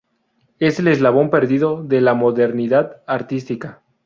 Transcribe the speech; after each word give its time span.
Es 0.57 0.79
el 0.79 0.87
eslabón 0.87 1.29
perdido 1.29 1.83
de 1.83 2.01
la 2.01 2.15
modernidad 2.15 3.03
artística". 3.05 3.83